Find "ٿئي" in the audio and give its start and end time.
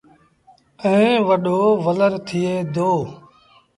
2.27-2.45